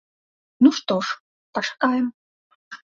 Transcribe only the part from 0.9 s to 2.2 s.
ж, пачакаем.